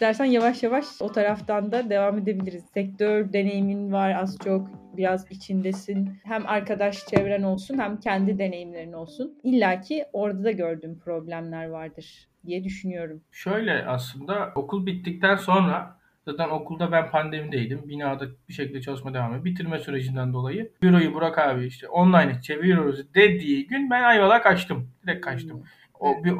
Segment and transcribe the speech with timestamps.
[0.00, 2.64] İstersen yavaş yavaş o taraftan da devam edebiliriz.
[2.74, 6.18] Sektör deneyimin var az çok biraz içindesin.
[6.24, 9.38] Hem arkadaş çevren olsun hem kendi deneyimlerin olsun.
[9.42, 13.20] İlla ki orada da gördüğüm problemler vardır diye düşünüyorum.
[13.32, 17.88] Şöyle aslında okul bittikten sonra zaten okulda ben pandemideydim.
[17.88, 19.44] Binada bir şekilde çalışma devam ediyor.
[19.44, 24.90] Bitirme sürecinden dolayı büroyu Burak abi işte online çeviriyoruz dediği gün ben Ayvalık'a kaçtım.
[25.02, 25.58] Direkt kaçtım.
[25.58, 25.66] Hmm.
[26.00, 26.34] O bir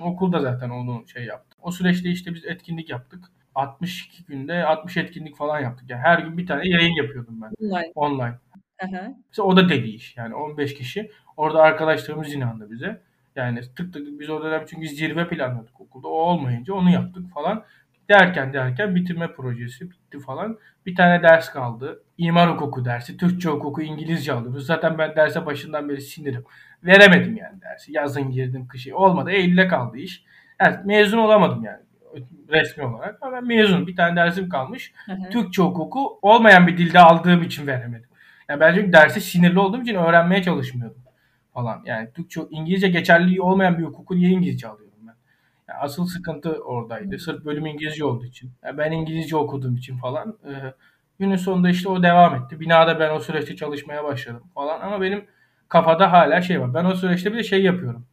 [0.00, 1.47] okulda zaten onu şey yaptı.
[1.62, 3.24] O süreçte işte biz etkinlik yaptık.
[3.54, 5.90] 62 günde 60 etkinlik falan yaptık.
[5.90, 7.50] Yani her gün bir tane yayın yapıyordum ben.
[7.66, 7.92] Online.
[7.94, 8.38] Online.
[8.84, 9.14] Aha.
[9.28, 10.16] Mesela o da dedi iş.
[10.16, 11.10] Yani 15 kişi.
[11.36, 13.00] Orada arkadaşlarımız inandı bize.
[13.36, 16.08] Yani tık tık biz o dönem çünkü zirve planlıyorduk okulda.
[16.08, 17.64] O olmayınca onu yaptık falan.
[18.10, 20.58] Derken derken bitirme projesi bitti falan.
[20.86, 22.02] Bir tane ders kaldı.
[22.18, 24.66] İmar hukuku dersi, Türkçe hukuku, İngilizce alıyoruz.
[24.66, 26.44] Zaten ben derse başından beri sinirim.
[26.84, 27.92] Veremedim yani dersi.
[27.92, 29.30] Yazın girdim, kışı olmadı.
[29.30, 30.24] Eylül'e kaldı iş.
[30.60, 31.78] Evet, mezun olamadım yani
[32.48, 33.18] resmi olarak.
[33.20, 33.86] Ama ben mezun.
[33.86, 34.92] Bir tane dersim kalmış.
[35.06, 35.30] Hı hı.
[35.30, 38.08] Türkçe hukuku olmayan bir dilde aldığım için veremedim.
[38.48, 41.02] Yani ben çünkü dersi sinirli olduğum için öğrenmeye çalışmıyordum
[41.54, 41.82] falan.
[41.84, 45.14] Yani Türkçe, İngilizce geçerliliği olmayan bir hukuku niye İngilizce alıyorum ben?
[45.68, 47.18] Yani asıl sıkıntı oradaydı.
[47.18, 48.52] Sırf bölüm İngilizce olduğu için.
[48.64, 50.38] Yani ben İngilizce okuduğum için falan.
[50.44, 50.52] E,
[51.18, 52.60] günün sonunda işte o devam etti.
[52.60, 54.80] Binada ben o süreçte çalışmaya başladım falan.
[54.80, 55.24] Ama benim
[55.68, 56.74] kafada hala şey var.
[56.74, 58.06] Ben o süreçte bir de şey yapıyorum.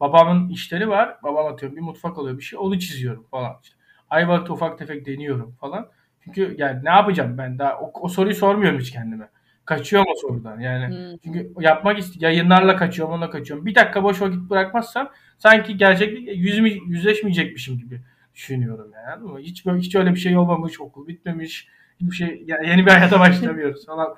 [0.00, 1.16] Babamın işleri var.
[1.22, 2.58] Babam atıyorum bir mutfak alıyor bir şey.
[2.58, 3.56] Onu çiziyorum falan.
[3.62, 3.76] İşte
[4.10, 5.88] Ayvalık'ta ufak tefek deniyorum falan.
[6.24, 9.28] Çünkü yani ne yapacağım ben daha o, o soruyu sormuyorum hiç kendime.
[9.64, 10.96] Kaçıyorum o sorudan yani.
[10.96, 11.18] Hmm.
[11.24, 12.22] Çünkü yapmak istiyorum.
[12.22, 13.66] Yayınlarla kaçıyorum, onunla kaçıyorum.
[13.66, 18.00] Bir dakika boş vakit bırakmazsam sanki gerçeklik yüzme, yüzleşmeyecekmişim gibi
[18.34, 19.42] düşünüyorum yani.
[19.44, 21.68] Hiç böyle hiç öyle bir şey olmamış, okul bitmemiş.
[22.00, 24.16] Hiçbir şey yani yeni bir hayata başlamıyoruz falan.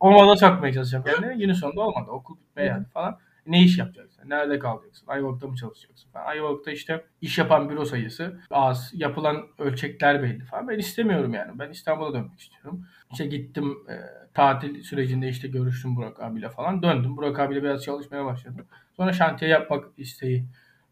[0.00, 1.36] O moda sokmaya çalışacağım kendime.
[1.36, 2.10] Günün sonunda olmadı.
[2.10, 3.18] Okul bitmeye yani falan.
[3.48, 4.30] Ne iş yapacaksın?
[4.30, 5.06] Nerede kalacaksın?
[5.06, 6.10] Ayvalık'ta mı çalışacaksın?
[6.10, 6.26] Falan.
[6.26, 8.90] Ayvalık'ta işte iş yapan büro sayısı az.
[8.94, 10.68] Yapılan ölçekler belli falan.
[10.68, 11.58] Ben istemiyorum yani.
[11.58, 12.84] Ben İstanbul'a dönmek istiyorum.
[13.12, 13.94] İşte gittim e,
[14.34, 16.82] tatil sürecinde işte görüştüm Burak abiyle falan.
[16.82, 17.16] Döndüm.
[17.16, 18.66] Burak abiyle biraz çalışmaya başladım.
[18.96, 20.44] Sonra şantiye yapmak isteği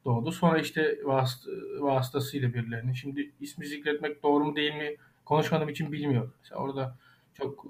[0.05, 0.33] doğdu.
[0.33, 1.49] Sonra işte vasıt,
[1.81, 2.97] vasıtasıyla birilerini.
[2.97, 6.33] Şimdi ismi zikretmek doğru mu değil mi konuşmadığım için bilmiyorum.
[6.43, 6.97] Mesela orada
[7.35, 7.67] çok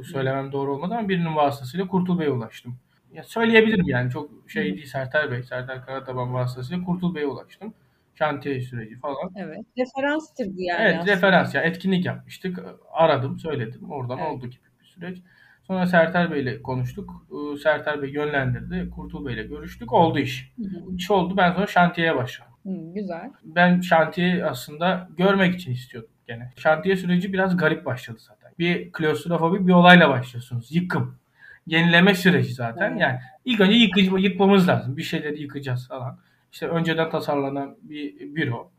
[0.00, 2.76] e, söylemem doğru olmadı ama birinin vasıtasıyla Kurtul Bey'e ulaştım
[3.12, 7.74] ya söyleyebilirim yani çok şey değil Serter Bey, Serter Karataban vasıtasıyla Kurtul Bey'e ulaştım.
[8.14, 9.30] Şantiye süreci falan.
[9.36, 9.58] Evet.
[9.78, 10.82] Referanstır bu yani.
[10.82, 11.12] Evet aslında.
[11.12, 12.58] referans ya etkinlik yapmıştık.
[12.92, 14.30] Aradım söyledim oradan evet.
[14.30, 15.18] oldu gibi bir süreç.
[15.62, 17.26] Sonra Serter Bey'le konuştuk.
[17.62, 18.90] Serter Bey yönlendirdi.
[18.90, 19.92] Kurtul Bey'le görüştük.
[19.92, 20.52] Oldu iş.
[20.56, 20.96] Hı hı.
[20.96, 21.36] İş oldu.
[21.36, 22.52] Ben sonra şantiyeye başladım.
[22.66, 23.30] Hı, güzel.
[23.44, 26.52] Ben şantiye aslında görmek için istiyordum gene.
[26.56, 28.52] Şantiye süreci biraz garip başladı zaten.
[28.58, 30.74] Bir klostrofobik bir olayla başlıyorsunuz.
[30.74, 31.19] Yıkım
[31.66, 32.96] yenileme süreci zaten.
[32.96, 34.96] Yani ilk önce yıkıcı, yıkmamız lazım.
[34.96, 36.18] Bir şeyleri yıkacağız falan.
[36.52, 38.70] İşte önceden tasarlanan bir büro.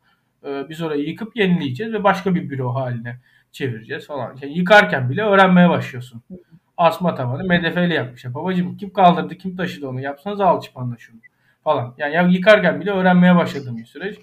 [0.45, 3.19] Ee, biz orayı yıkıp yenileyeceğiz ve başka bir büro haline
[3.51, 4.37] çevireceğiz falan.
[4.41, 6.21] Yani yıkarken bile öğrenmeye başlıyorsun.
[6.77, 8.33] Asma tavanı MDF ile yapmışlar.
[8.33, 11.19] Babacım kim kaldırdı, kim taşıdı onu yapsanız alçıpanla şunu
[11.63, 11.95] falan.
[11.97, 14.17] Yani ya yıkarken bile öğrenmeye başladığım bir süreç.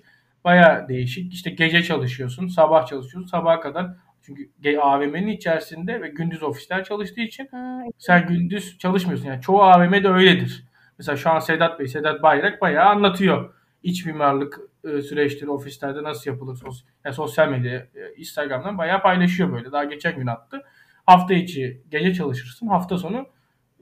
[0.45, 1.33] Baya değişik.
[1.33, 3.31] İşte gece çalışıyorsun, sabah çalışıyorsun.
[3.31, 3.91] Sabaha kadar
[4.29, 9.27] çünkü AVM'nin içerisinde ve gündüz ofisler çalıştığı için ha, sen gündüz çalışmıyorsun.
[9.27, 10.65] Yani çoğu AVM'de öyledir.
[10.99, 13.55] Mesela şu an Sedat Bey, Sedat Bayrak bayağı anlatıyor.
[13.83, 19.53] İç mimarlık e, süreçleri ofislerde nasıl yapılır sos yani sosyal medya, e, Instagram'dan bayağı paylaşıyor
[19.53, 19.73] böyle.
[19.73, 20.63] Daha geçen gün attı.
[21.07, 23.27] Hafta içi gece çalışırsın, hafta sonu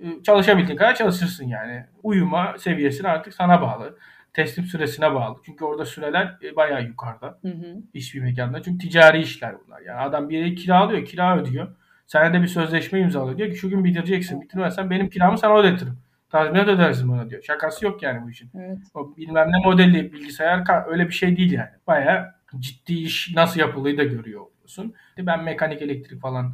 [0.01, 1.85] e, çalışabildiğin kadar çalışırsın yani.
[2.03, 3.99] Uyuma seviyesini artık sana bağlı
[4.37, 5.37] teslim süresine bağlı.
[5.47, 7.39] Çünkü orada süreler e, bayağı yukarıda.
[7.43, 7.77] Hı hı.
[7.95, 8.63] İş bir mekanda.
[8.63, 9.81] Çünkü ticari işler bunlar.
[9.81, 11.69] Yani adam bir yere kira alıyor, kira ödüyor.
[12.07, 13.39] Sen de bir sözleşme imzalıyor.
[13.39, 14.41] Diyor ki şu gün bitireceksin.
[14.41, 15.99] Bitirmezsen benim kiramı sana ödetirim.
[16.31, 17.43] Tazminat ödersin bana diyor.
[17.43, 18.51] Şakası yok yani bu işin.
[18.59, 18.79] Evet.
[18.95, 21.71] O bilmem ne modeli bilgisayar öyle bir şey değil yani.
[21.87, 24.95] Bayağı ciddi iş nasıl yapılıyı da görüyor oluyorsun.
[25.19, 26.53] Ben mekanik elektrik falan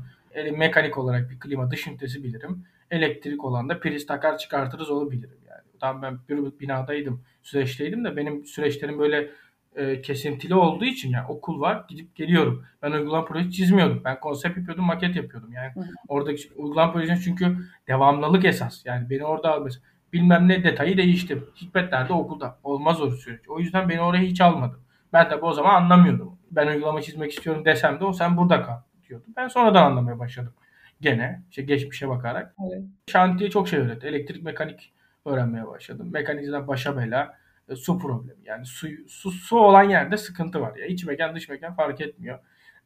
[0.57, 2.65] mekanik olarak bir klima dış ünitesi bilirim.
[2.91, 5.39] Elektrik olan da priz takar çıkartırız onu bilirim.
[5.83, 9.31] Tam ben bir binadaydım süreçteydim de benim süreçlerim böyle
[9.77, 12.65] e, kesintili olduğu için yani okul var gidip geliyorum.
[12.83, 14.01] Ben uygulama projesi çizmiyordum.
[14.05, 15.53] Ben konsept yapıyordum, maket yapıyordum.
[15.53, 17.57] Yani hı oradaki uygulama projesi çünkü
[17.89, 18.87] devamlılık esas.
[18.87, 19.83] Yani beni orada mesela
[20.13, 21.47] bilmem ne detayı değiştim.
[21.57, 22.59] Hikmetlerde okulda.
[22.65, 23.49] Olmaz o süreç.
[23.49, 24.81] O yüzden beni oraya hiç almadı.
[25.13, 26.39] Ben de o zaman anlamıyordum.
[26.51, 28.79] Ben uygulama çizmek istiyorum desem de o sen burada kal
[29.09, 29.25] diyordu.
[29.37, 30.53] Ben sonradan anlamaya başladım.
[31.01, 32.55] Gene işte geçmişe bakarak.
[32.69, 32.83] Evet.
[33.07, 34.07] Şantiye çok şey öğretti.
[34.07, 34.93] Elektrik mekanik
[35.25, 36.09] öğrenmeye başladım.
[36.13, 37.39] Mekanizmadan başa bela
[37.69, 38.41] e, su problemi.
[38.45, 40.77] Yani su, su, su olan yerde sıkıntı var.
[40.77, 42.39] Ya iç mekan dış mekan fark etmiyor.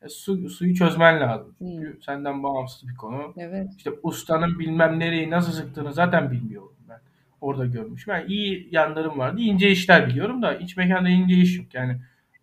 [0.03, 1.55] E, su, suyu çözmen lazım.
[1.59, 2.03] Çünkü hmm.
[2.03, 3.35] senden bağımsız bir konu.
[3.37, 3.69] Evet.
[3.77, 7.01] İşte ustanın bilmem nereyi nasıl sıktığını zaten bilmiyorum ben.
[7.41, 8.09] Orada görmüş.
[8.09, 9.41] Ben iyi yanlarım vardı.
[9.41, 11.75] İnce işler biliyorum da iç mekanda ince iş yok.
[11.75, 11.97] Yani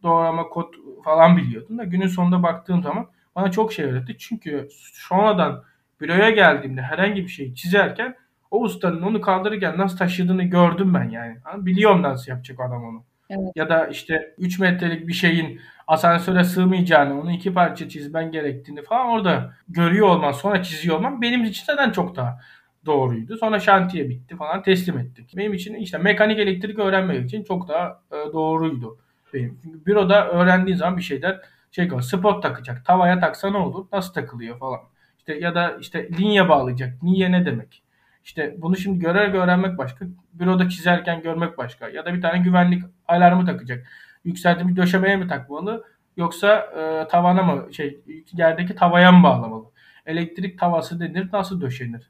[0.03, 0.73] doğrama kod
[1.03, 4.15] falan biliyordum da günün sonunda baktığım zaman bana çok şey öğretti.
[4.19, 5.63] Çünkü sonradan
[6.01, 8.15] büroya geldiğimde herhangi bir şeyi çizerken
[8.53, 11.37] o ustanın onu kaldırırken nasıl taşıdığını gördüm ben yani.
[11.55, 13.03] Biliyorum nasıl yapacak adam onu.
[13.29, 13.51] Evet.
[13.55, 19.07] Ya da işte 3 metrelik bir şeyin asansöre sığmayacağını, onu iki parça çizmen gerektiğini falan
[19.07, 22.39] orada görüyor olman, sonra çiziyor olman benim için zaten çok daha
[22.85, 23.37] doğruydu.
[23.37, 25.33] Sonra şantiye bitti falan teslim ettik.
[25.37, 28.97] Benim için işte mekanik elektrik öğrenmek için çok daha e, doğruydu.
[29.33, 29.59] Benim.
[29.63, 31.41] Çünkü büroda öğrendiğin zaman bir şeyler
[31.71, 32.01] şey var.
[32.01, 32.85] Spot takacak.
[32.85, 33.85] Tavaya taksa ne olur?
[33.93, 34.79] Nasıl takılıyor falan.
[35.17, 37.03] İşte ya da işte linye bağlayacak.
[37.03, 37.83] Linye ne demek?
[38.23, 40.05] İşte bunu şimdi görerek öğrenmek başka.
[40.33, 41.89] Büroda çizerken görmek başka.
[41.89, 43.87] Ya da bir tane güvenlik alarmı takacak.
[44.23, 45.83] Yükseltimi döşemeye mi takmalı?
[46.17, 47.99] Yoksa e, tavana mı şey
[48.33, 49.65] yerdeki tavaya mı bağlamalı?
[50.05, 52.09] Elektrik tavası denir nasıl döşenir?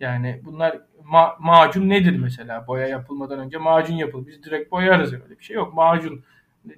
[0.00, 0.78] Yani bunlar
[1.12, 2.66] ma- macun nedir mesela?
[2.66, 4.26] Boya yapılmadan önce macun yapılır.
[4.26, 5.74] Biz direkt boyarız öyle bir şey yok.
[5.74, 6.24] Macun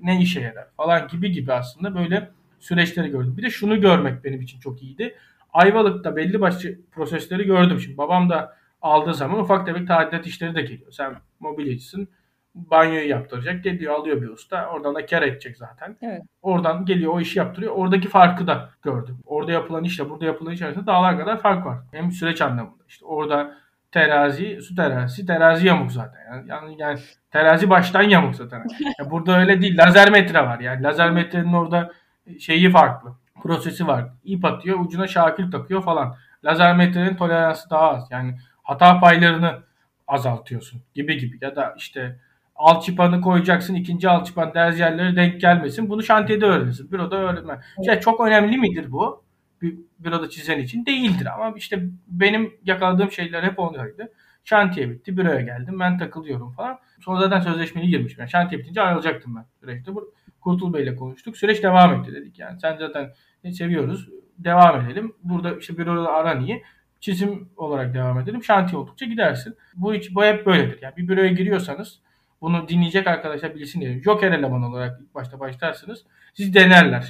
[0.03, 3.35] ne işe yarar falan gibi gibi aslında böyle süreçleri gördüm.
[3.37, 5.15] Bir de şunu görmek benim için çok iyiydi.
[5.53, 7.81] Ayvalık'ta belli başlı prosesleri gördüm.
[7.81, 8.57] Şimdi babam da
[8.87, 10.93] aldığı zaman ufak tefek tadilat işleri de geliyor.
[10.93, 12.09] Sen mobilyacısın
[12.55, 13.65] banyoyu yaptıracak.
[13.65, 14.69] Geliyor alıyor bir usta.
[14.69, 15.97] Oradan da kar edecek zaten.
[16.03, 16.23] Evet.
[16.43, 17.73] Oradan geliyor o işi yaptırıyor.
[17.73, 19.19] Oradaki farkı da gördüm.
[19.25, 21.79] Orada yapılan işle burada yapılan iş arasında dağlar kadar fark var.
[21.93, 22.85] Hem süreç anlamında.
[22.89, 23.55] İşte orada
[23.93, 26.21] terazi, su terazisi, terazi yamuk zaten.
[26.31, 26.99] Yani, yani, yani
[27.31, 28.67] terazi baştan yamuk zaten.
[28.99, 29.79] Yani burada öyle değil.
[29.79, 30.61] Lazer metre var.
[30.61, 31.93] Yani lazer metrenin orada
[32.41, 33.13] şeyi farklı.
[33.43, 34.05] Prosesi var.
[34.25, 36.17] İp atıyor, ucuna şakil takıyor falan.
[36.45, 38.09] Lazer metrenin toleransı daha az.
[38.11, 38.37] Yani
[38.67, 39.63] hata paylarını
[40.09, 41.39] azaltıyorsun gibi gibi.
[41.41, 42.21] Ya da işte
[42.57, 43.75] alçıpanı koyacaksın.
[43.75, 45.91] ikinci alçıpan derz yerleri denk gelmesin.
[45.91, 46.91] Bunu şantiyede öğrenirsin.
[46.93, 47.61] Büroda öğrenme.
[47.85, 49.25] Şey, çok önemli midir bu?
[49.63, 54.13] Bir büroda çizen için değildir ama işte benim yakaladığım şeyler hep ondaydı.
[54.45, 55.17] Şantiye bitti.
[55.17, 55.81] Büroya geldim.
[55.81, 56.79] Ben takılıyorum falan.
[57.01, 58.21] Sonra zaten sözleşmeli girmişim.
[58.21, 59.95] Yani şantiye bitince ayrılacaktım ben süreçte.
[59.95, 61.37] Bu, Kurtul Bey'le konuştuk.
[61.37, 62.39] Süreç devam etti dedik.
[62.39, 63.13] Yani sen zaten
[63.53, 64.09] seviyoruz.
[64.39, 65.15] Devam edelim.
[65.23, 66.63] Burada işte büroda aran iyi.
[67.01, 68.45] Çizim olarak devam edelim.
[68.45, 69.57] Şantiye oldukça gidersin.
[69.75, 70.79] Bu, hiç, bu hep böyledir.
[70.83, 72.01] Yani bir büroya giriyorsanız
[72.41, 74.03] bunu dinleyecek arkadaşlar bilsin diye.
[74.03, 76.05] Joker eleman olarak ilk başta başlarsınız.
[76.35, 77.09] Siz denerler.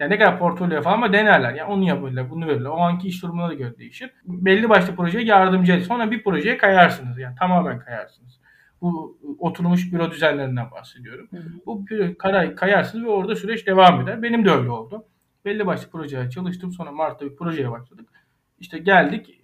[0.00, 1.54] Yani ne kadar portfolyo falan ama denerler.
[1.54, 2.70] Yani onu yapıyorlar, bunu verirler.
[2.70, 4.10] O anki iş durumuna da göre değişir.
[4.24, 5.82] Belli başlı projeye yardımcı edin.
[5.82, 7.18] Sonra bir projeye kayarsınız.
[7.18, 8.40] Yani tamamen kayarsınız.
[8.80, 11.28] Bu oturmuş büro düzenlerinden bahsediyorum.
[11.30, 11.48] Hı hı.
[11.66, 11.84] Bu
[12.18, 14.22] karay kayarsınız ve orada süreç devam eder.
[14.22, 15.04] Benim de öyle oldu.
[15.44, 16.72] Belli başlı projeye çalıştım.
[16.72, 18.08] Sonra Mart'ta bir projeye başladık.
[18.60, 19.40] İşte geldik.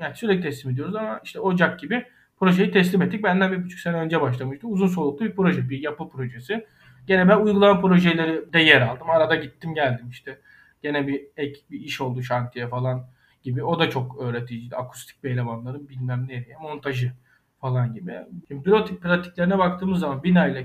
[0.00, 2.06] Yani sürekli teslim ediyoruz ama işte Ocak gibi
[2.38, 3.24] projeyi teslim ettik.
[3.24, 4.66] Benden bir buçuk sene önce başlamıştı.
[4.66, 6.66] Uzun soluklu bir proje, bir yapı projesi.
[7.06, 9.10] Gene ben uygulama projeleri de yer aldım.
[9.10, 10.38] Arada gittim geldim işte.
[10.82, 13.06] Gene bir ek bir iş oldu şantiye falan
[13.42, 13.64] gibi.
[13.64, 14.76] O da çok öğreticiydi.
[14.76, 17.12] Akustik bir elemanların bilmem nereye montajı
[17.60, 18.18] falan gibi.
[18.48, 20.64] Şimdi pratik pratiklerine baktığımız zaman bina ile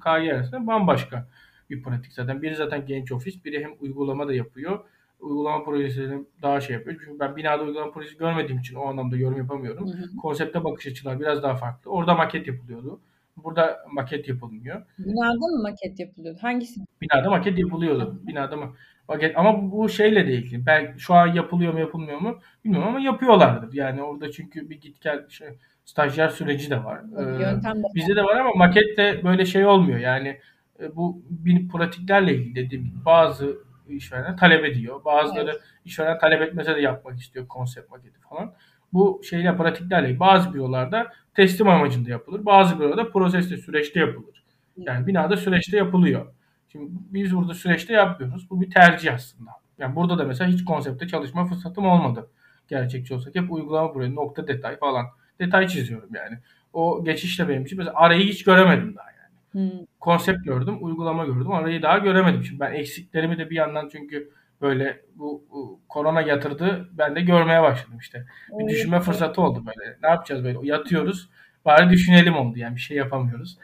[0.00, 1.28] KG arasında bambaşka
[1.70, 2.42] bir pratik zaten.
[2.42, 4.84] Biri zaten genç ofis, biri hem uygulama da yapıyor
[5.20, 6.96] uygulama projesini daha şey yapıyor.
[7.04, 9.88] Çünkü ben binada uygulama projesi görmediğim için o anlamda yorum yapamıyorum.
[9.88, 10.16] Hı hı.
[10.16, 11.90] Konsepte bakış açılar biraz daha farklı.
[11.90, 13.00] Orada maket yapılıyordu.
[13.36, 14.82] Burada maket yapılmıyor.
[14.98, 16.38] Binada mı maket yapılıyordu?
[16.42, 16.80] Hangisi?
[17.02, 18.20] Binada maket yapılıyordu.
[18.26, 18.72] Binada mı?
[19.08, 20.66] Maket ama bu şeyle de ilgili.
[20.66, 23.72] Ben şu an yapılıyor mu yapılmıyor mu bilmiyorum ama yapıyorlardır.
[23.72, 25.48] Yani orada çünkü bir git gel şey,
[25.84, 27.00] stajyer süreci de var.
[27.18, 29.98] Ee, Yöntem de bizde de var ama makette böyle şey olmuyor.
[29.98, 30.38] Yani
[30.80, 35.04] e, bu bir pratiklerle ilgili dediğim bazı işveren talep ediyor.
[35.04, 35.60] Bazıları evet.
[35.84, 38.54] işveren talep etmese de yapmak istiyor konsept maketi falan.
[38.92, 42.46] Bu şeyle pratiklerle bazı bürolarda teslim amacında yapılır.
[42.46, 44.44] Bazı bürolarda proseste süreçte yapılır.
[44.76, 46.26] Yani binada süreçte yapılıyor.
[46.68, 48.50] Şimdi biz burada süreçte yapmıyoruz.
[48.50, 49.50] Bu bir tercih aslında.
[49.78, 52.30] Yani burada da mesela hiç konsepte çalışma fırsatım olmadı.
[52.68, 55.06] Gerçekçi olsak hep uygulama buraya nokta detay falan.
[55.40, 56.38] Detay çiziyorum yani.
[56.72, 59.10] O geçişte benim için mesela arayı hiç göremedim daha
[59.56, 59.70] Hmm.
[60.00, 61.52] Konsept gördüm, uygulama gördüm.
[61.52, 62.44] Arayı daha göremedim.
[62.44, 66.88] Şimdi ben eksiklerimi de bir yandan çünkü böyle bu, bu korona yatırdı.
[66.92, 68.26] Ben de görmeye başladım işte.
[68.48, 68.70] Bir evet.
[68.70, 69.96] düşünme fırsatı oldu böyle.
[70.02, 70.58] Ne yapacağız böyle?
[70.62, 71.30] Yatıyoruz.
[71.64, 73.58] Bari düşünelim oldu yani bir şey yapamıyoruz.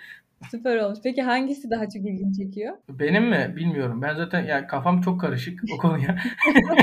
[0.50, 0.98] Süper olmuş.
[1.04, 2.74] Peki hangisi daha çok ilgini çekiyor?
[2.88, 3.52] Benim mi?
[3.56, 4.02] Bilmiyorum.
[4.02, 6.18] Ben zaten ya kafam çok karışık o konuya.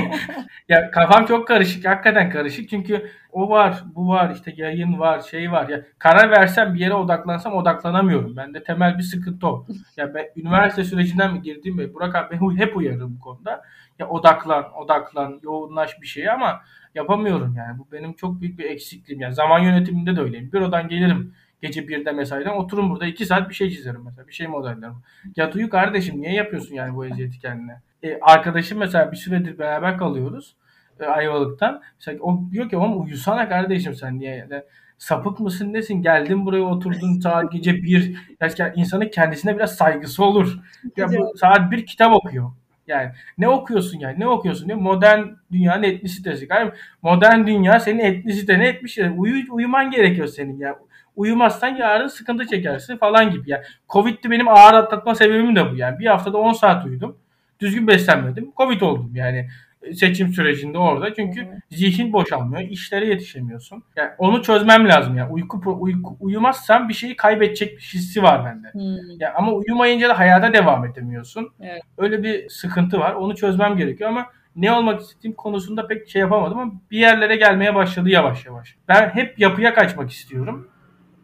[0.68, 1.84] ya kafam çok karışık.
[1.84, 2.68] Hakikaten karışık.
[2.68, 5.68] Çünkü o var, bu var, işte yayın var, şey var.
[5.68, 8.36] Ya karar versem bir yere odaklansam odaklanamıyorum.
[8.36, 9.66] Bende temel bir sıkıntı o.
[9.96, 11.94] Ya ben üniversite sürecinden mi girdim mi?
[11.94, 13.62] Burak abi hep uyarırım bu konuda.
[13.98, 16.60] Ya odaklan, odaklan, yoğunlaş bir şeye ama
[16.94, 17.78] yapamıyorum yani.
[17.78, 19.20] Bu benim çok büyük bir eksikliğim.
[19.20, 20.52] Yani zaman yönetiminde de öyleyim.
[20.52, 24.28] Bürodan gelirim Gece birde mesaiden oturun burada iki saat bir şey çizerim mesela.
[24.28, 24.94] Bir şey modellerim.
[25.36, 27.80] Yat uyu kardeşim niye yapıyorsun yani bu eziyeti kendine?
[28.02, 30.56] E, arkadaşım mesela bir süredir beraber kalıyoruz.
[31.00, 31.82] E, Ayvalık'tan.
[31.98, 34.36] Mesela o diyor ki oğlum uyusana kardeşim sen niye?
[34.36, 34.62] Yani
[34.98, 36.02] sapık mısın nesin?
[36.02, 38.16] Geldin buraya oturdun saat gece bir.
[38.58, 40.58] Yani insanın kendisine biraz saygısı olur.
[40.96, 42.50] Ya bu saat bir kitap okuyor.
[42.86, 44.20] Yani ne okuyorsun yani?
[44.20, 46.46] Ne okuyorsun diye modern dünyanın etnisitesi.
[46.50, 46.70] Yani
[47.02, 48.98] modern dünya senin etnisitene etmiş.
[48.98, 50.78] Yani uyu, uyuman gerekiyor senin ya.
[51.20, 53.50] Uyumazsan yarın sıkıntı çekersin falan gibi.
[53.50, 55.76] Yani Covid'di benim ağır atlatma sebebim de bu.
[55.76, 57.18] Yani bir haftada 10 saat uyudum.
[57.60, 58.52] Düzgün beslenmedim.
[58.56, 59.48] Covid oldum yani
[59.94, 61.14] seçim sürecinde orada.
[61.14, 62.62] Çünkü zihin boşalmıyor.
[62.62, 63.82] işlere yetişemiyorsun.
[63.96, 65.32] Yani onu çözmem lazım yani.
[65.32, 68.72] Uyku, uyku uyumazsam bir şeyi kaybedecek hissi var bende.
[68.72, 69.10] Hmm.
[69.20, 71.48] Yani ama uyumayınca da hayata devam edemiyorsun.
[71.60, 71.82] Evet.
[71.98, 73.14] Öyle bir sıkıntı var.
[73.14, 77.74] Onu çözmem gerekiyor ama ne olmak istediğim konusunda pek şey yapamadım ama bir yerlere gelmeye
[77.74, 78.76] başladı yavaş yavaş.
[78.88, 80.68] Ben hep yapıya kaçmak istiyorum.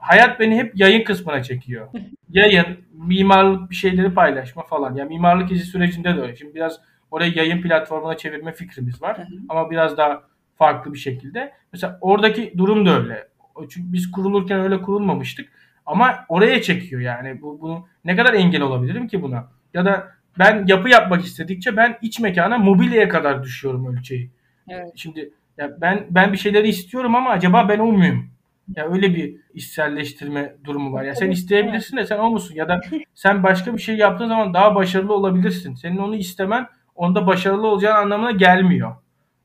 [0.07, 1.89] Hayat beni hep yayın kısmına çekiyor.
[2.31, 4.95] Yayın, mimarlık bir şeyleri paylaşma falan.
[4.95, 6.37] Yani mimarlık izi sürecinde de öyle.
[6.37, 9.27] Şimdi biraz Orayı yayın platformuna çevirme fikrimiz var.
[9.49, 10.23] Ama biraz daha
[10.57, 11.53] farklı bir şekilde.
[11.73, 13.29] Mesela oradaki durum da öyle.
[13.69, 15.49] Çünkü biz kurulurken öyle kurulmamıştık.
[15.87, 17.43] Ama oraya çekiyor yani.
[17.43, 19.49] Bu, bu ne kadar engel olabilirim ki buna?
[19.75, 20.09] Ya da
[20.39, 24.31] ben yapı yapmak istedikçe ben iç mekana mobilyaya kadar düşüyorum ölçeği.
[24.69, 24.93] Evet.
[24.97, 28.31] Şimdi ya ben ben bir şeyleri istiyorum ama acaba ben o muyum?
[28.75, 31.05] Ya öyle bir içselleştirme durumu var.
[31.05, 32.55] Ya sen isteyebilirsin de sen o musun?
[32.55, 32.81] Ya da
[33.15, 35.75] sen başka bir şey yaptığın zaman daha başarılı olabilirsin.
[35.75, 38.97] Senin onu istemen onda başarılı olacağın anlamına gelmiyor.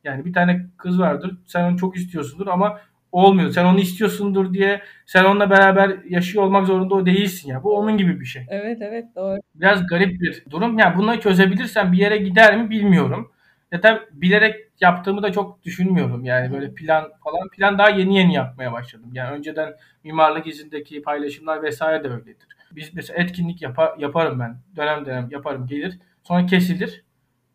[0.03, 1.37] Yani bir tane kız vardır.
[1.45, 2.79] Sen onu çok istiyorsundur ama
[3.11, 3.51] olmuyor.
[3.51, 7.63] Sen onu istiyorsundur diye sen onunla beraber yaşıyor olmak zorunda o değilsin ya.
[7.63, 8.45] Bu onun gibi bir şey.
[8.49, 9.39] Evet evet doğru.
[9.55, 10.79] Biraz garip bir durum.
[10.79, 13.31] Yani bunları çözebilirsen bir yere gider mi bilmiyorum.
[13.71, 16.25] Ya da bilerek yaptığımı da çok düşünmüyorum.
[16.25, 19.09] Yani böyle plan falan plan daha yeni yeni yapmaya başladım.
[19.13, 19.73] Yani önceden
[20.03, 22.47] mimarlık izindeki paylaşımlar vesaire de öyledir.
[22.71, 24.57] Biz mesela etkinlik yapa, yaparım ben.
[24.75, 25.99] Dönem dönem yaparım gelir.
[26.23, 27.03] Sonra kesilir.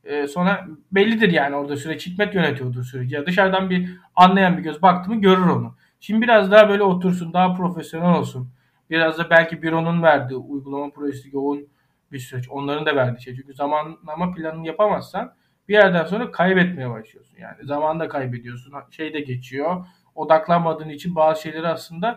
[0.04, 2.06] E, sonra bellidir yani orada süreç.
[2.06, 3.14] Hikmet yönetiyordur süreci.
[3.14, 5.74] Ya dışarıdan bir anlayan bir göz baktı mı görür onu.
[6.00, 8.50] Şimdi biraz daha böyle otursun, daha profesyonel olsun.
[8.90, 11.68] Biraz da belki büronun verdiği uygulama projesi yoğun
[12.12, 12.48] bir süreç.
[12.50, 13.36] Onların da verdiği şey.
[13.36, 15.34] Çünkü zamanlama planını yapamazsan
[15.68, 17.36] bir yerden sonra kaybetmeye başlıyorsun.
[17.38, 18.72] Yani zaman da kaybediyorsun.
[18.90, 19.86] Şey de geçiyor.
[20.14, 22.16] Odaklanmadığın için bazı şeyleri aslında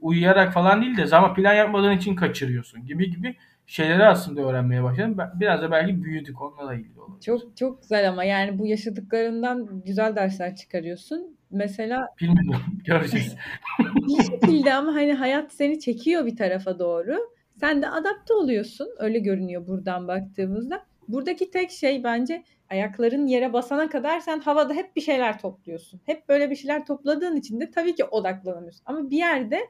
[0.00, 3.36] uyuyarak falan değil de zaman plan yapmadığın için kaçırıyorsun gibi gibi
[3.66, 5.16] şeyleri aslında öğrenmeye başladım.
[5.34, 7.20] Biraz da belki büyüdük onunla da ilgili olabilir.
[7.20, 11.36] Çok çok güzel ama yani bu yaşadıklarından güzel dersler çıkarıyorsun.
[11.50, 13.36] Mesela bilmiyorum göreceğiz.
[13.94, 17.16] bir şekilde ama hani hayat seni çekiyor bir tarafa doğru.
[17.60, 18.88] Sen de adapte oluyorsun.
[18.98, 20.89] Öyle görünüyor buradan baktığımızda.
[21.08, 26.00] Buradaki tek şey bence ayakların yere basana kadar sen havada hep bir şeyler topluyorsun.
[26.06, 28.82] Hep böyle bir şeyler topladığın için de tabii ki odaklanamıyorsun.
[28.84, 29.60] Ama bir yerde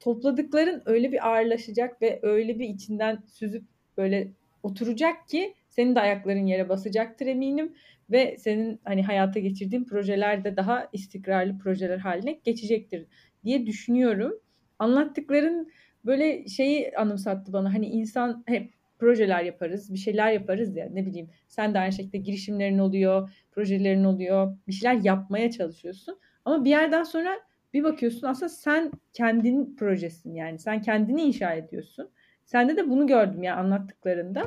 [0.00, 3.64] topladıkların öyle bir ağırlaşacak ve öyle bir içinden süzüp
[3.96, 4.32] böyle
[4.62, 7.74] oturacak ki senin de ayakların yere basacaktır eminim
[8.10, 13.06] ve senin hani hayata geçirdiğin projeler de daha istikrarlı projeler haline geçecektir
[13.44, 14.32] diye düşünüyorum.
[14.78, 15.70] Anlattıkların
[16.04, 17.74] böyle şeyi anımsattı bana.
[17.74, 21.30] Hani insan hep projeler yaparız, bir şeyler yaparız ya ne bileyim.
[21.48, 24.56] Sen de aynı şekilde girişimlerin oluyor, projelerin oluyor.
[24.68, 26.18] Bir şeyler yapmaya çalışıyorsun.
[26.44, 27.40] Ama bir yerden sonra
[27.74, 30.58] bir bakıyorsun aslında sen kendin projesin yani.
[30.58, 32.10] Sen kendini inşa ediyorsun.
[32.44, 34.44] Sende de bunu gördüm ya anlattıklarında.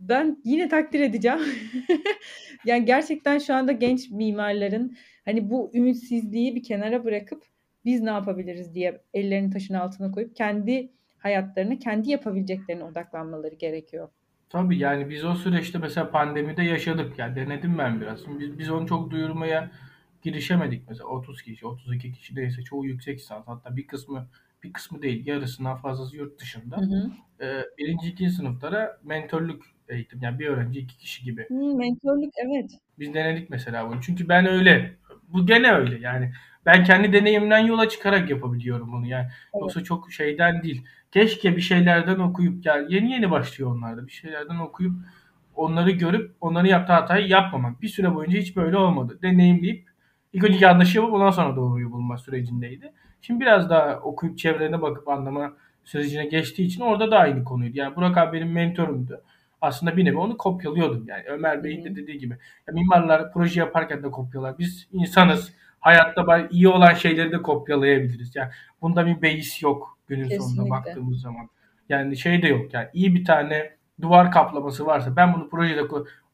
[0.00, 1.38] Ben yine takdir edeceğim.
[2.64, 7.44] yani gerçekten şu anda genç mimarların hani bu ümitsizliği bir kenara bırakıp
[7.84, 14.08] biz ne yapabiliriz diye ellerini taşın altına koyup kendi hayatlarını, kendi yapabileceklerine odaklanmaları gerekiyor.
[14.50, 17.18] Tabii yani biz o süreçte mesela pandemide yaşadık.
[17.18, 18.38] Yani denedim ben biraz.
[18.38, 19.70] Biz, biz onu çok duyurmaya
[20.22, 24.28] girişemedik mesela 30 kişi, 32 kişi neyse çoğu yüksek lisans hatta bir kısmı
[24.62, 26.76] bir kısmı değil yarısından fazlası yurt dışında.
[26.76, 27.10] Hı hı.
[27.40, 31.46] Ee, birinci, ikinci sınıflara mentorluk eğitim yani bir öğrenci iki kişi gibi.
[31.48, 32.70] Hı, mentorluk evet.
[32.98, 34.02] Biz denedik mesela bunu.
[34.02, 34.96] Çünkü ben öyle.
[35.28, 36.32] Bu gene öyle yani.
[36.66, 39.26] Ben kendi deneyimden yola çıkarak yapabiliyorum bunu yani.
[39.26, 39.60] Evet.
[39.60, 40.84] Yoksa çok şeyden değil.
[41.12, 44.06] Keşke bir şeylerden okuyup yani yeni yeni başlıyor onlarda.
[44.06, 44.94] Bir şeylerden okuyup
[45.54, 47.82] onları görüp onları yaptığı hatayı yapmamak.
[47.82, 49.18] Bir süre boyunca hiç böyle olmadı.
[49.22, 49.88] Deneyimleyip
[50.32, 52.92] İlk önce yanlış yapıp ondan sonra doğruyu bulma sürecindeydi.
[53.20, 55.52] Şimdi biraz daha okuyup çevrelerine bakıp anlama
[55.84, 57.78] sürecine geçtiği için orada da aynı konuydu.
[57.78, 59.22] Yani Burak abi benim mentorumdu.
[59.60, 61.22] Aslında bir nevi onu kopyalıyordum yani.
[61.26, 62.38] Ömer Bey'in de dediği gibi.
[62.68, 64.58] Ya mimarlar proje yaparken de kopyalar.
[64.58, 65.52] Biz insanız.
[65.80, 68.36] Hayatta iyi olan şeyleri de kopyalayabiliriz.
[68.36, 68.50] Yani
[68.82, 70.54] bunda bir beis yok günün Kesinlikle.
[70.54, 71.48] sonunda baktığımız zaman.
[71.88, 72.74] Yani şey de yok.
[72.74, 75.82] Yani iyi bir tane duvar kaplaması varsa ben bunu projede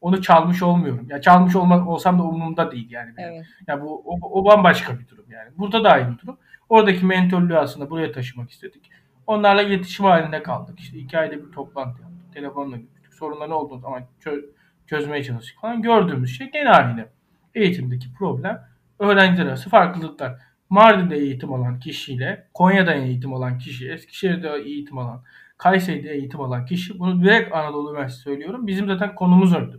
[0.01, 1.07] onu çalmış olmuyorum.
[1.09, 3.13] Ya çalmış olma, olsam da umurumda değil yani.
[3.17, 3.45] Evet.
[3.67, 5.49] Ya bu o, o bambaşka bir durum yani.
[5.57, 6.37] Burada da aynı durum.
[6.69, 8.91] Oradaki mentörlüğü aslında buraya taşımak istedik.
[9.27, 10.79] Onlarla iletişim halinde kaldık.
[10.79, 12.33] İşte iki ayda bir toplantı yaptık.
[12.33, 13.13] Telefonla görüştük.
[13.13, 14.41] Sorunlar ne olduğu zaman çö
[14.87, 15.81] çözmeye çalıştık falan.
[15.81, 17.09] Gördüğümüz şey genel haliyle
[17.55, 18.61] eğitimdeki problem
[18.99, 20.35] öğrenciler arası farklılıklar.
[20.69, 25.23] Mardin'de eğitim alan kişiyle Konya'da eğitim alan kişi, Eskişehir'de eğitim alan,
[25.57, 28.67] Kayseri'de eğitim alan kişi bunu direkt Anadolu Üniversitesi söylüyorum.
[28.67, 29.71] Bizim zaten konumuz öyle.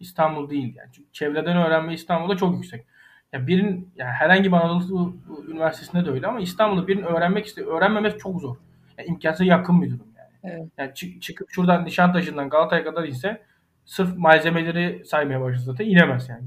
[0.00, 0.88] İstanbul değil yani.
[0.92, 2.86] Çünkü çevreden öğrenme İstanbul'da çok yüksek.
[3.32, 5.16] Ya birin yani herhangi bir Anadolu
[5.48, 7.78] Üniversitesi'nde de öyle ama İstanbul'da birinin öğrenmek istiyor.
[7.78, 8.56] Öğrenmemesi çok zor.
[8.98, 10.54] Yani imkansız yakın bir durum yani.
[10.54, 10.68] Evet.
[10.78, 13.42] Yani çık, çıkıp şuradan Nişantaşı'ndan Galata'ya kadar ise
[13.84, 16.46] sırf malzemeleri saymaya başlasa zaten inemez yani.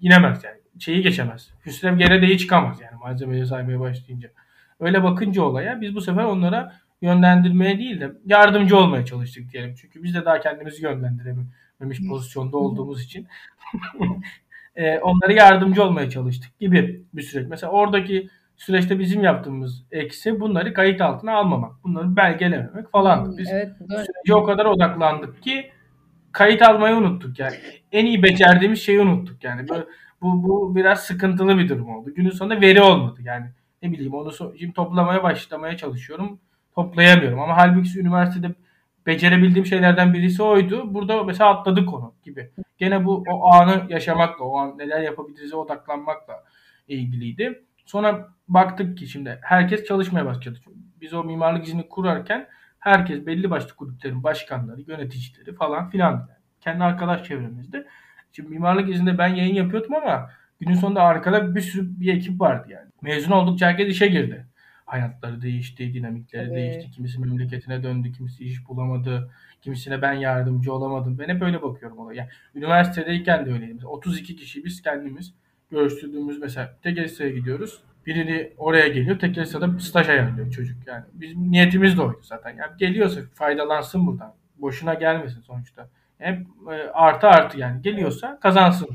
[0.00, 0.59] İnemez yani.
[0.80, 1.50] Şeyi geçemez.
[1.66, 4.30] Hüsrev Gerede'yi çıkamaz yani malzemeleri saymaya başlayınca.
[4.80, 6.72] Öyle bakınca olaya biz bu sefer onlara
[7.02, 9.74] yönlendirmeye değil de yardımcı olmaya çalıştık diyelim.
[9.74, 13.26] Çünkü biz de daha kendimizi yönlendirememiş pozisyonda olduğumuz için
[14.76, 17.48] e, onlara yardımcı olmaya çalıştık gibi bir süreç.
[17.48, 21.84] Mesela oradaki süreçte bizim yaptığımız eksi bunları kayıt altına almamak.
[21.84, 23.38] Bunları belgelememek falan.
[23.38, 25.70] Biz evet, sürece o kadar odaklandık ki
[26.32, 27.54] kayıt almayı unuttuk yani.
[27.92, 29.68] En iyi becerdiğimiz şeyi unuttuk yani.
[29.68, 29.84] Böyle,
[30.22, 32.14] bu, bu biraz sıkıntılı bir durum oldu.
[32.14, 33.46] Günün sonunda veri olmadı yani.
[33.82, 36.40] Ne bileyim onu so- şimdi toplamaya başlamaya çalışıyorum.
[36.74, 38.54] Toplayamıyorum ama halbuki üniversitede
[39.06, 40.94] becerebildiğim şeylerden birisi oydu.
[40.94, 42.50] Burada mesela atladık konu gibi.
[42.78, 46.44] Gene bu o anı yaşamakla, o an neler yapabiliriz odaklanmakla
[46.88, 47.64] ilgiliydi.
[47.86, 50.58] Sonra baktık ki şimdi herkes çalışmaya başladı.
[51.00, 52.48] Biz o mimarlık izini kurarken
[52.78, 56.28] herkes belli başlı kulüplerin başkanları, yöneticileri falan filan.
[56.60, 57.86] Kendi arkadaş çevremizde.
[58.32, 62.68] Şimdi mimarlık izinde ben yayın yapıyordum ama günün sonunda arkada bir sürü bir ekip vardı
[62.70, 62.88] yani.
[63.02, 64.46] Mezun oldukça herkes işe girdi
[64.90, 66.56] hayatları değişti, dinamikleri evet.
[66.56, 66.90] değişti.
[66.90, 69.30] Kimisi memleketine döndü, kimisi iş bulamadı,
[69.62, 71.18] kimisine ben yardımcı olamadım.
[71.18, 72.16] Ben hep öyle bakıyorum olaya.
[72.16, 73.80] Yani üniversitedeyken de öyleydim.
[73.84, 75.34] 32 kişi biz kendimiz
[75.70, 77.80] görüştürdüğümüz mesela Tekelisa'ya gidiyoruz.
[78.06, 79.18] Birini oraya geliyor.
[79.18, 81.04] Tekelisa'da staj ayarlıyor çocuk yani.
[81.12, 82.50] Bizim niyetimiz de oydu zaten.
[82.50, 84.34] Yani geliyorsa faydalansın buradan.
[84.58, 85.88] Boşuna gelmesin sonuçta.
[86.20, 87.82] Hep e, artı artı yani.
[87.82, 88.88] Geliyorsa kazansın.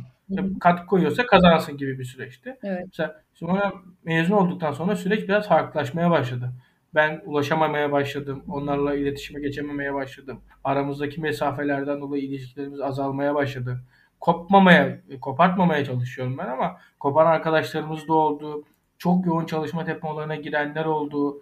[0.59, 2.57] Katkı koyuyorsa kazansın gibi bir süreçti.
[2.63, 2.83] Evet.
[2.85, 6.51] Mesela sonra mezun olduktan sonra süreç biraz farklılaşmaya başladı.
[6.95, 8.43] Ben ulaşamamaya başladım.
[8.47, 10.41] Onlarla iletişime geçememeye başladım.
[10.63, 13.79] Aramızdaki mesafelerden dolayı ilişkilerimiz azalmaya başladı.
[14.19, 18.63] Kopmamaya, kopartmamaya çalışıyorum ben ama kopan arkadaşlarımız da oldu.
[18.97, 21.41] Çok yoğun çalışma tempolarına girenler oldu.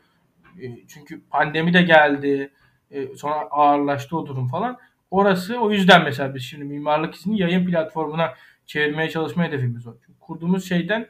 [0.62, 2.52] E, çünkü pandemi de geldi.
[2.92, 4.78] E, sonra ağırlaştı o durum falan.
[5.14, 8.34] Orası o yüzden mesela biz şimdi mimarlık izini yayın platformuna
[8.66, 9.96] çevirmeye çalışma hedefimiz o.
[10.06, 11.08] Çünkü kurduğumuz şeyden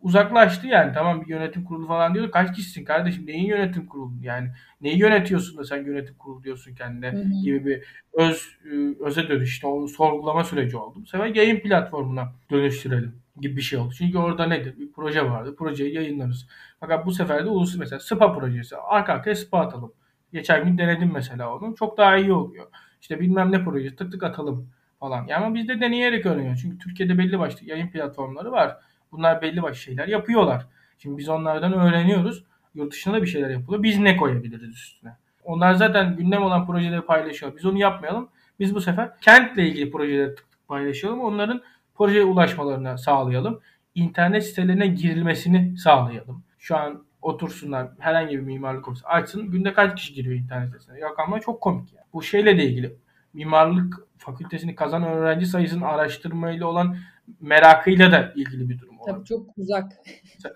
[0.00, 0.92] uzaklaştı yani.
[0.94, 2.30] Tamam bir yönetim kurulu falan diyor.
[2.30, 3.26] Kaç kişisin kardeşim?
[3.26, 4.12] Neyin yönetim kurulu?
[4.22, 4.48] Yani
[4.80, 7.42] neyi yönetiyorsun da sen yönetim kurulu diyorsun kendine hı hı.
[7.42, 10.98] gibi bir öz e, öze dönüş işte sorgulama süreci oldu.
[11.02, 13.94] Bu sefer yayın platformuna dönüştürelim gibi bir şey oldu.
[13.98, 14.78] Çünkü orada nedir?
[14.78, 15.56] Bir proje vardı.
[15.58, 16.46] Projeyi yayınlarız.
[16.80, 18.76] Fakat bu sefer de ulusal mesela SPA projesi.
[18.76, 19.92] Arka arkaya SPA atalım.
[20.32, 21.74] Geçen gün denedim mesela onu.
[21.74, 22.66] Çok daha iyi oluyor.
[23.02, 24.68] İşte bilmem ne projesi tık tık atalım
[25.00, 25.26] falan.
[25.26, 26.58] Yani ama bizde deneyerek öğreniyor.
[26.62, 28.76] Çünkü Türkiye'de belli başlı yayın platformları var.
[29.12, 30.66] Bunlar belli başlı şeyler yapıyorlar.
[30.98, 32.44] Şimdi biz onlardan öğreniyoruz.
[32.74, 33.82] Yurt dışında da bir şeyler yapılıyor.
[33.82, 35.10] Biz ne koyabiliriz üstüne?
[35.44, 37.56] Onlar zaten gündem olan projeleri paylaşıyor.
[37.56, 38.28] Biz onu yapmayalım.
[38.60, 41.20] Biz bu sefer kentle ilgili projeleri tık tık paylaşalım.
[41.20, 41.62] Onların
[41.94, 43.60] projeye ulaşmalarını sağlayalım.
[43.94, 46.44] İnternet sitelerine girilmesini sağlayalım.
[46.58, 49.50] Şu an otursunlar herhangi bir mimarlık ofisi açsın.
[49.50, 51.00] Günde kaç kişi giriyor internet sitesine?
[51.00, 52.06] Rakamlar çok komik yani.
[52.12, 52.96] Bu şeyle de ilgili
[53.32, 56.96] mimarlık fakültesini kazan öğrenci sayısının araştırmayla olan
[57.40, 58.96] merakıyla da ilgili bir durum.
[59.06, 59.92] Tabii çok uzak.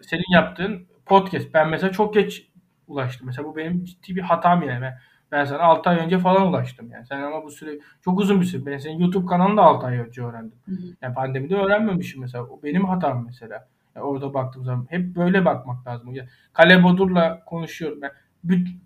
[0.01, 1.55] Senin yaptığın podcast.
[1.55, 2.49] Ben mesela çok geç
[2.87, 3.27] ulaştım.
[3.27, 4.83] Mesela bu benim ciddi bir hatam yani.
[4.83, 4.99] Ben,
[5.33, 7.07] ben sana 6 ay önce falan ulaştım yani.
[7.07, 8.67] Sen ama bu süre çok uzun bir süre.
[8.67, 10.59] Ben senin YouTube kanalını da 6 ay önce öğrendim.
[10.65, 10.87] Hı hı.
[11.03, 12.45] Yani pandemide öğrenmemişim mesela.
[12.45, 13.69] O benim hatam mesela.
[13.97, 16.15] Yani orada baktığım zaman hep böyle bakmak lazım.
[16.15, 17.99] Yani Kale Bodur'la konuşuyorum.
[18.03, 18.11] Ben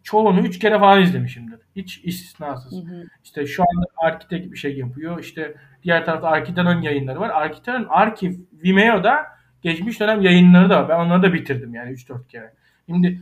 [0.02, 1.58] çoğunu üç kere falan izlemişimdir.
[1.76, 2.72] Hiç istisnasız.
[2.72, 3.04] Hı hı.
[3.24, 5.20] İşte şu anda Arkitek bir şey yapıyor.
[5.20, 7.30] İşte diğer tarafta Arkiter'ın yayınları var.
[7.30, 9.26] Arkiter'ın Arkiv Vimeo'da
[9.62, 10.88] geçmiş dönem yayınları da var.
[10.88, 12.52] Ben onları da bitirdim yani 3-4 kere.
[12.86, 13.20] Şimdi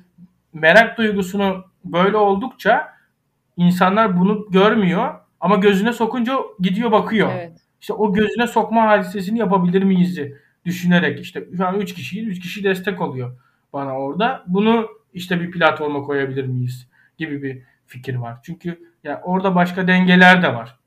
[0.52, 2.88] merak duygusunu böyle oldukça
[3.56, 7.30] insanlar bunu görmüyor ama gözüne sokunca gidiyor bakıyor.
[7.32, 7.58] Evet.
[7.80, 10.18] İşte o gözüne sokma hadisesini yapabilir miyiz
[10.64, 12.28] düşünerek işte şu an 3 kişiyiz.
[12.28, 13.38] 3 kişi destek oluyor
[13.72, 14.44] bana orada.
[14.46, 18.38] Bunu işte bir platforma koyabilir miyiz gibi bir fikir var.
[18.42, 20.78] Çünkü ya orada başka dengeler de var.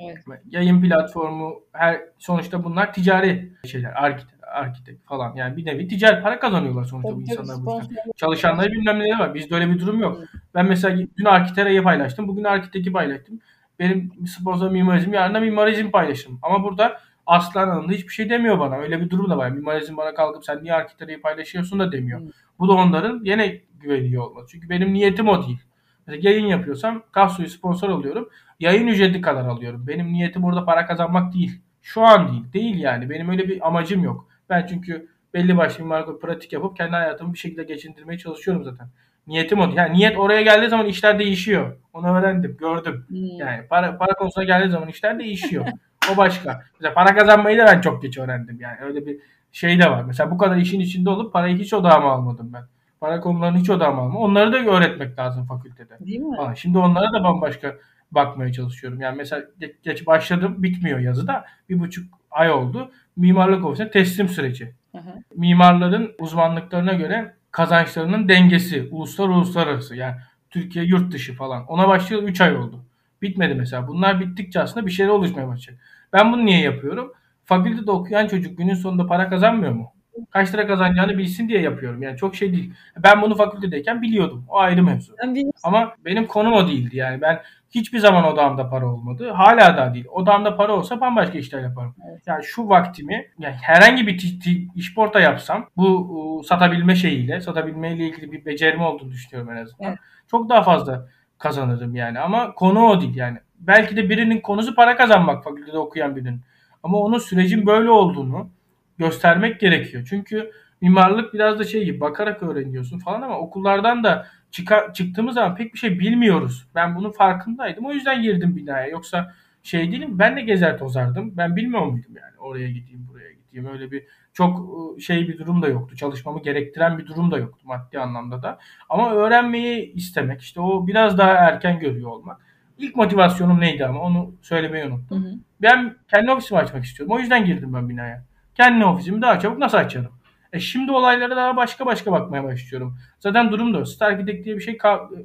[0.00, 0.18] Evet.
[0.50, 4.04] Yayın platformu her sonuçta bunlar ticari şeyler.
[4.04, 5.36] Arkitek, arkitek falan.
[5.36, 7.96] Yani bir nevi ticari para kazanıyorlar sonuçta Tabii bu insanlar bu yüzden.
[8.16, 9.34] Çalışanları bilmem neler var.
[9.34, 10.16] Bizde öyle bir durum yok.
[10.18, 10.28] Evet.
[10.54, 12.28] Ben mesela dün Arkitere'yi paylaştım.
[12.28, 13.40] Bugün Arkitek'i paylaştım.
[13.78, 16.38] Benim sponsor mimarizm yarın da mimarizm paylaştım.
[16.42, 18.76] Ama burada Aslan Hanım hiçbir şey demiyor bana.
[18.76, 19.50] Öyle bir durum da var.
[19.50, 22.20] Mimarizm bana kalkıp sen niye Arkitere'yi paylaşıyorsun da demiyor.
[22.20, 22.28] Hmm.
[22.58, 24.48] Bu da onların yine güveniyor olması.
[24.48, 25.58] Çünkü benim niyetim o değil.
[26.06, 28.28] Mesela yayın yapıyorsam Kahsu'yu sponsor alıyorum.
[28.60, 29.86] Yayın ücreti kadar alıyorum.
[29.86, 31.60] Benim niyetim burada para kazanmak değil.
[31.82, 32.52] Şu an değil.
[32.52, 33.10] Değil yani.
[33.10, 34.28] Benim öyle bir amacım yok.
[34.50, 38.88] Ben çünkü belli başlı mimarlık pratik yapıp kendi hayatımı bir şekilde geçindirmeye çalışıyorum zaten.
[39.26, 39.70] Niyetim o.
[39.76, 41.76] Yani niyet oraya geldiği zaman işler değişiyor.
[41.92, 43.04] Onu öğrendim, gördüm.
[43.08, 43.38] Hmm.
[43.38, 45.66] Yani para, para konusuna geldiği zaman işler değişiyor.
[46.12, 46.62] o başka.
[46.80, 48.58] Mesela para kazanmayı da ben çok geç öğrendim.
[48.60, 49.18] Yani öyle bir
[49.52, 50.04] şey de var.
[50.04, 52.62] Mesela bu kadar işin içinde olup parayı hiç odağıma almadım ben.
[53.00, 54.16] Para konularını hiç odağıma almadım.
[54.16, 55.98] Onları da öğretmek lazım fakültede.
[56.00, 56.36] Değil mi?
[56.36, 56.54] Falan.
[56.54, 57.74] Şimdi onlara da bambaşka
[58.10, 59.00] bakmaya çalışıyorum.
[59.00, 59.42] Yani mesela
[59.84, 61.44] geç başladım bitmiyor yazıda.
[61.68, 62.90] Bir buçuk ay oldu.
[63.16, 64.74] Mimarlık ofisine teslim süreci.
[64.92, 65.10] Hı hı.
[65.36, 70.16] Mimarların uzmanlıklarına göre kazançlarının dengesi uluslar uluslararası yani
[70.50, 71.66] Türkiye yurt dışı falan.
[71.66, 72.84] Ona başlayalı 3 ay oldu.
[73.22, 73.88] Bitmedi mesela.
[73.88, 75.84] Bunlar bittikçe aslında bir şeyler oluşmaya başlayacak.
[76.12, 77.12] Ben bunu niye yapıyorum?
[77.44, 79.92] Fakültede okuyan çocuk günün sonunda para kazanmıyor mu?
[80.30, 82.02] Kaç lira kazanacağını bilsin diye yapıyorum.
[82.02, 82.74] Yani çok şey değil.
[82.98, 84.44] Ben bunu fakültedeyken biliyordum.
[84.48, 85.14] O ayrı mevzu.
[85.62, 86.96] Ama benim konum o değildi.
[86.96, 89.30] Yani ben hiçbir zaman odamda para olmadı.
[89.30, 90.06] Hala da değil.
[90.10, 91.94] Odamda para olsa bambaşka işler yaparım.
[92.10, 92.22] Evet.
[92.26, 94.38] Yani şu vaktimi yani herhangi bir
[94.74, 99.88] iş porta yapsam bu satabilme şeyiyle, satabilmeyle ilgili bir becerim olduğunu düşünüyorum en azından.
[99.88, 99.98] Evet.
[100.30, 102.20] Çok daha fazla kazanırım yani.
[102.20, 103.38] Ama konu o değil yani.
[103.60, 106.40] Belki de birinin konusu para kazanmak fakültede okuyan birinin.
[106.82, 108.50] Ama onun sürecin böyle olduğunu
[108.98, 110.06] göstermek gerekiyor.
[110.10, 115.54] Çünkü mimarlık biraz da şey gibi bakarak öğreniyorsun falan ama okullardan da çıkar, çıktığımız zaman
[115.54, 116.68] pek bir şey bilmiyoruz.
[116.74, 117.86] Ben bunun farkındaydım.
[117.86, 118.86] O yüzden girdim binaya.
[118.86, 121.36] Yoksa şey değilim ben de gezer tozardım.
[121.36, 123.43] Ben bilmiyor muydum yani oraya gideyim buraya gideyim.
[123.54, 125.96] Öyle bir çok ıı, şey bir durum da yoktu.
[125.96, 128.58] Çalışmamı gerektiren bir durum da yoktu maddi anlamda da.
[128.88, 132.40] Ama öğrenmeyi istemek işte o biraz daha erken görüyor olmak.
[132.78, 135.24] İlk motivasyonum neydi ama onu söylemeyi unuttum.
[135.24, 135.34] Hı hı.
[135.62, 137.16] Ben kendi ofisimi açmak istiyorum.
[137.16, 138.24] O yüzden girdim ben binaya.
[138.54, 140.12] Kendi ofisimi daha çabuk nasıl açarım?
[140.52, 142.98] E şimdi olaylara daha başka başka bakmaya başlıyorum.
[143.20, 143.84] Zaten durum da o.
[143.84, 144.78] Star Gidek diye bir şey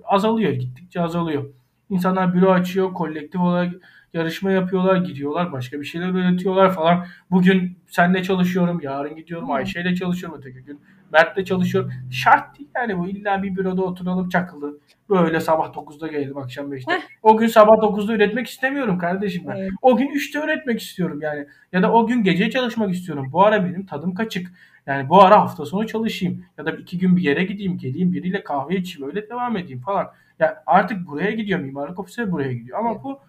[0.03, 0.51] azalıyor.
[0.51, 1.49] Gittikçe azalıyor.
[1.89, 2.93] İnsanlar büro açıyor.
[2.93, 3.73] Kolektif olarak
[4.13, 4.95] yarışma yapıyorlar.
[4.95, 5.51] Gidiyorlar.
[5.51, 7.05] Başka bir şeyler üretiyorlar falan.
[7.31, 8.79] Bugün senle çalışıyorum.
[8.83, 9.51] Yarın gidiyorum.
[9.51, 10.39] Ayşe ile çalışıyorum.
[10.39, 10.81] Öteki gün
[11.13, 11.91] Mert'le çalışıyorum.
[12.11, 13.07] Şart değil yani bu.
[13.07, 14.79] illa bir büroda oturalım çakılı.
[15.09, 16.99] Böyle sabah 9'da gelelim akşam 5'te.
[17.23, 19.55] o gün sabah 9'da üretmek istemiyorum kardeşim ben.
[19.55, 19.71] Evet.
[19.81, 21.45] O gün 3'te üretmek istiyorum yani.
[21.73, 23.29] Ya da o gün gece çalışmak istiyorum.
[23.31, 24.51] Bu ara benim tadım kaçık.
[24.85, 26.45] Yani bu ara hafta sonu çalışayım.
[26.57, 30.11] Ya da iki gün bir yere gideyim, geleyim biriyle kahve içeyim öyle devam edeyim falan.
[30.39, 32.79] Ya artık buraya gidiyor mimarlık ofisi buraya gidiyor.
[32.79, 33.03] Ama evet.
[33.03, 33.19] bu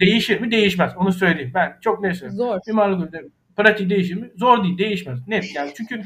[0.00, 0.50] değişir mi?
[0.50, 0.92] Değişmez.
[0.96, 1.52] Onu söyleyeyim.
[1.54, 2.36] Ben çok ne söyleyeyim.
[2.36, 2.58] Zor.
[2.66, 3.14] Mimarlık
[3.56, 4.30] pratik değişir mi?
[4.36, 4.78] Zor değil.
[4.78, 5.28] Değişmez.
[5.28, 5.72] Net yani.
[5.76, 6.02] Çünkü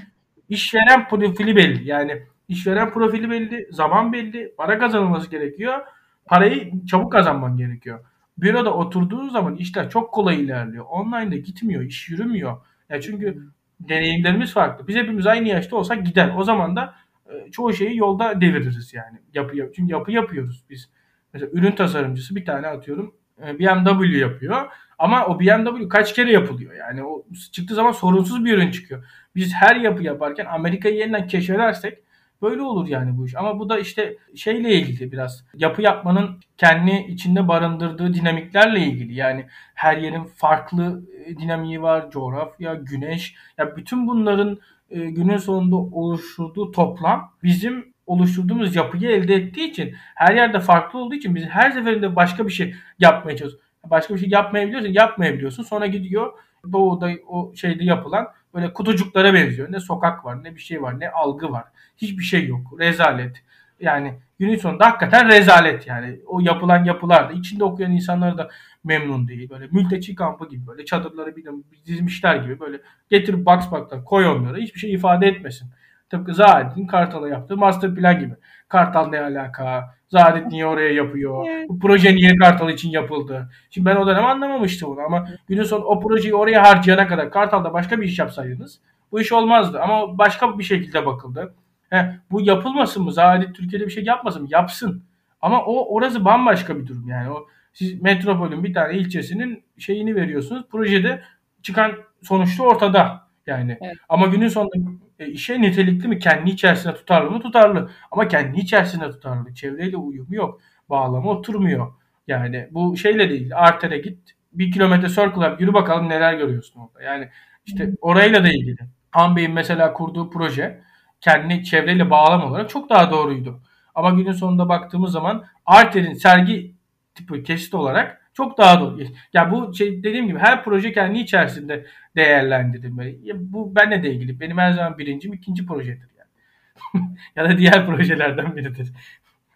[0.49, 1.89] işveren profili belli.
[1.89, 3.69] Yani işveren profili belli.
[3.71, 4.55] Zaman belli.
[4.57, 5.81] Para kazanılması gerekiyor.
[6.27, 8.05] Parayı çabuk kazanman gerekiyor.
[8.39, 10.85] Büroda oturduğu zaman işler çok kolay ilerliyor.
[10.89, 11.83] Online'da gitmiyor.
[11.83, 12.57] iş yürümüyor.
[12.89, 13.43] Ya çünkü
[13.81, 14.89] deneyimlerimiz farklı.
[14.89, 16.33] Biz hepimiz aynı yaşta olsak gider.
[16.37, 16.95] O zaman da
[17.27, 19.19] e, çoğu şeyi yolda deviririz yani.
[19.35, 20.91] Yapı, çünkü yapı yapıyoruz biz.
[21.33, 24.67] Mesela ürün tasarımcısı bir tane atıyorum BMW yapıyor.
[24.99, 26.75] Ama o BMW kaç kere yapılıyor?
[26.75, 29.05] Yani o çıktığı zaman sorunsuz bir ürün çıkıyor.
[29.35, 31.99] Biz her yapı yaparken Amerika'yı yeniden keşfedersek
[32.43, 33.37] böyle olur yani bu iş.
[33.37, 35.45] Ama bu da işte şeyle ilgili biraz.
[35.55, 39.15] Yapı yapmanın kendi içinde barındırdığı dinamiklerle ilgili.
[39.15, 42.11] Yani her yerin farklı e, dinamiği var.
[42.11, 43.35] Coğrafya, güneş.
[43.59, 44.59] Ya bütün bunların
[44.91, 51.15] e, günün sonunda oluşturduğu toplam bizim oluşturduğumuz yapıyı elde ettiği için her yerde farklı olduğu
[51.15, 53.65] için biz her seferinde başka bir şey yapmaya çalışıyoruz.
[53.91, 55.63] Başka bir şey yapmayabiliyorsun, yapmayabiliyorsun.
[55.63, 56.33] Sonra gidiyor
[56.73, 59.73] doğuda o şeyde yapılan böyle kutucuklara benziyor.
[59.73, 61.65] Ne sokak var, ne bir şey var, ne algı var.
[61.97, 62.81] Hiçbir şey yok.
[62.81, 63.43] Rezalet.
[63.81, 66.21] Yani günün sonunda hakikaten rezalet yani.
[66.27, 68.49] O yapılan yapılar da içinde okuyan insanlar da
[68.85, 69.51] memnun değil.
[69.51, 71.45] Böyle mülteci kampı gibi böyle çadırları bir
[71.87, 74.61] dizmişler gibi böyle getirip box box'tan koy onları.
[74.61, 75.71] Hiçbir şey ifade etmesin.
[76.15, 78.35] Tıpkı Zahid'in Kartal'a yaptığı master plan gibi.
[78.69, 79.95] Kartal ne alaka?
[80.09, 81.47] Zahid niye oraya yapıyor?
[81.69, 83.51] Bu proje niye Kartal için yapıldı?
[83.71, 87.73] Şimdi ben o dönem anlamamıştım bunu ama günün son o projeyi oraya harcayana kadar Kartal'da
[87.73, 88.81] başka bir iş yapsaydınız
[89.13, 89.81] bu iş olmazdı.
[89.81, 91.55] Ama başka bir şekilde bakıldı.
[91.91, 93.13] He, bu yapılmasın mı?
[93.13, 94.49] Zahid Türkiye'de bir şey yapmasın mı?
[94.51, 95.03] Yapsın.
[95.43, 97.31] Ama o orası bambaşka bir durum yani.
[97.31, 100.63] O siz metropolün bir tane ilçesinin şeyini veriyorsunuz.
[100.71, 101.23] Projede
[101.63, 103.25] çıkan sonuçta ortada.
[103.47, 103.97] Yani evet.
[104.09, 104.77] ama günün sonunda
[105.19, 106.19] e, işe nitelikli mi?
[106.19, 107.41] Kendi içerisinde tutarlı mı?
[107.41, 107.91] Tutarlı.
[108.11, 109.55] Ama kendi içerisinde tutarlı.
[109.55, 110.61] Çevreyle uyumu yok.
[110.91, 111.93] Bağlama oturmuyor.
[112.27, 113.51] Yani bu şeyle değil.
[113.55, 114.19] Arter'e git.
[114.53, 115.61] Bir kilometre circle yap.
[115.61, 117.03] Yürü bakalım neler görüyorsun orada.
[117.03, 117.29] Yani
[117.67, 118.77] işte orayla da ilgili.
[119.11, 120.81] Han Bey'in mesela kurduğu proje
[121.21, 123.61] kendi çevreyle bağlam olarak çok daha doğruydu.
[123.95, 126.75] Ama günün sonunda baktığımız zaman Arter'in sergi
[127.15, 129.03] tipi kesit olarak çok daha doğru.
[129.33, 133.19] Ya bu şey dediğim gibi her proje kendi içerisinde değerlendirilmeli.
[133.23, 134.41] Ya bu benle de ilgili.
[134.41, 137.05] Benim her zaman birincim ikinci projedir yani.
[137.37, 138.93] ya da diğer projelerden biridir.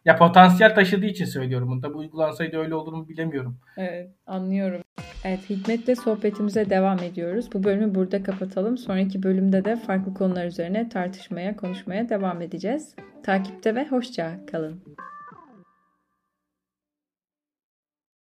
[0.04, 1.80] Ya potansiyel taşıdığı için söylüyorum bunu.
[1.80, 3.58] Tabii uygulansaydı öyle olur mu bilemiyorum.
[3.76, 4.82] Evet anlıyorum.
[5.24, 7.52] Evet Hikmet'le sohbetimize devam ediyoruz.
[7.54, 8.78] Bu bölümü burada kapatalım.
[8.78, 12.94] Sonraki bölümde de farklı konular üzerine tartışmaya, konuşmaya devam edeceğiz.
[13.22, 14.82] Takipte ve hoşça kalın.